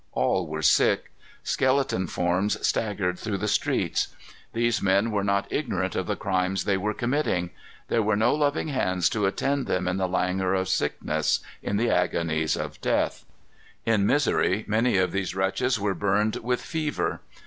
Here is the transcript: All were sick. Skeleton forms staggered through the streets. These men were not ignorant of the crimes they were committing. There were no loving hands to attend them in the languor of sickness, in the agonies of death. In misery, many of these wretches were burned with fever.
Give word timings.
All 0.13 0.47
were 0.47 0.63
sick. 0.63 1.11
Skeleton 1.43 2.07
forms 2.07 2.57
staggered 2.65 3.19
through 3.19 3.37
the 3.37 3.47
streets. 3.47 4.07
These 4.51 4.81
men 4.81 5.11
were 5.11 5.23
not 5.23 5.45
ignorant 5.51 5.95
of 5.95 6.07
the 6.07 6.15
crimes 6.15 6.63
they 6.63 6.75
were 6.75 6.95
committing. 6.95 7.51
There 7.87 8.01
were 8.01 8.15
no 8.15 8.33
loving 8.33 8.69
hands 8.69 9.09
to 9.09 9.27
attend 9.27 9.67
them 9.67 9.87
in 9.87 9.97
the 9.97 10.07
languor 10.07 10.55
of 10.55 10.69
sickness, 10.69 11.41
in 11.61 11.77
the 11.77 11.91
agonies 11.91 12.55
of 12.57 12.81
death. 12.81 13.25
In 13.85 14.07
misery, 14.07 14.63
many 14.67 14.97
of 14.97 15.11
these 15.11 15.35
wretches 15.35 15.79
were 15.79 15.93
burned 15.93 16.37
with 16.37 16.63
fever. 16.63 17.21